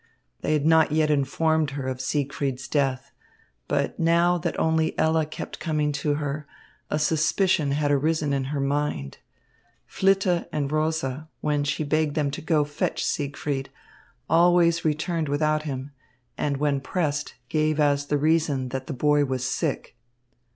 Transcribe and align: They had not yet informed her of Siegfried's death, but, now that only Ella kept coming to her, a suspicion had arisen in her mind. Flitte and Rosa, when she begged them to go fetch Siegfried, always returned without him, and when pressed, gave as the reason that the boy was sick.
They 0.41 0.53
had 0.53 0.65
not 0.65 0.91
yet 0.91 1.11
informed 1.11 1.69
her 1.77 1.87
of 1.87 2.01
Siegfried's 2.01 2.67
death, 2.67 3.11
but, 3.67 3.99
now 3.99 4.39
that 4.39 4.57
only 4.59 4.97
Ella 4.97 5.27
kept 5.27 5.59
coming 5.59 5.91
to 5.91 6.15
her, 6.15 6.47
a 6.89 6.97
suspicion 6.97 7.73
had 7.73 7.91
arisen 7.91 8.33
in 8.33 8.45
her 8.45 8.59
mind. 8.59 9.19
Flitte 9.85 10.47
and 10.51 10.71
Rosa, 10.71 11.29
when 11.41 11.63
she 11.63 11.83
begged 11.83 12.15
them 12.15 12.31
to 12.31 12.41
go 12.41 12.65
fetch 12.65 13.05
Siegfried, 13.05 13.69
always 14.27 14.83
returned 14.83 15.29
without 15.29 15.63
him, 15.69 15.91
and 16.35 16.57
when 16.57 16.81
pressed, 16.81 17.35
gave 17.47 17.79
as 17.79 18.07
the 18.07 18.17
reason 18.17 18.69
that 18.69 18.87
the 18.87 18.93
boy 18.93 19.23
was 19.23 19.47
sick. 19.47 19.95